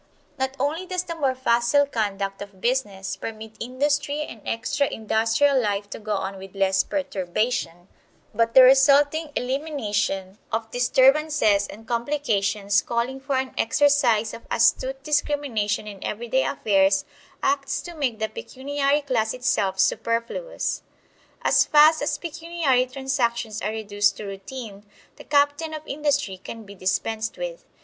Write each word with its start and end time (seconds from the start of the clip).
Not 0.39 0.55
only 0.59 0.87
does 0.87 1.03
the 1.03 1.13
more 1.13 1.35
facile 1.35 1.85
conduct 1.85 2.41
of 2.41 2.59
business 2.59 3.15
permit 3.15 3.55
industry 3.59 4.21
and 4.23 4.41
extra 4.47 4.87
industrial 4.91 5.61
life 5.61 5.87
to 5.91 5.99
go 5.99 6.15
on 6.15 6.39
with 6.39 6.55
less 6.55 6.83
perturbation; 6.83 7.87
but 8.33 8.55
the 8.55 8.63
resulting 8.63 9.29
elimination 9.35 10.39
of 10.51 10.71
disturbances 10.71 11.67
and 11.67 11.87
complications 11.87 12.81
calling 12.81 13.19
for 13.19 13.35
an 13.35 13.53
exercise 13.59 14.33
of 14.33 14.41
astute 14.49 15.03
discrimination 15.03 15.85
in 15.85 16.03
everyday 16.03 16.45
affairs 16.45 17.05
acts 17.43 17.79
to 17.83 17.93
make 17.93 18.17
the 18.17 18.27
pecuniary 18.27 19.01
class 19.01 19.35
itself 19.35 19.77
superfluous. 19.77 20.81
As 21.43 21.63
fast 21.63 22.01
as 22.01 22.17
pecuniary 22.17 22.87
transactions 22.87 23.61
are 23.61 23.69
reduced 23.69 24.17
to 24.17 24.25
routine, 24.25 24.83
the 25.17 25.23
captain 25.23 25.75
of 25.75 25.83
industry 25.85 26.37
can 26.43 26.63
be 26.63 26.73
dispensed 26.73 27.37
with. 27.37 27.65